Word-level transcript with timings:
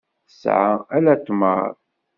Tesɛa 0.27 0.71
ala 0.95 1.13
tmeṛ. 1.25 1.69